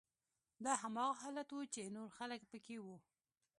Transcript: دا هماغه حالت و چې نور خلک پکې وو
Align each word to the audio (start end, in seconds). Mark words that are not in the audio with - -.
دا 0.65 0.73
هماغه 0.81 1.13
حالت 1.21 1.49
و 1.51 1.59
چې 1.73 1.81
نور 1.95 2.09
خلک 2.17 2.41
پکې 2.51 2.77
وو 2.85 2.97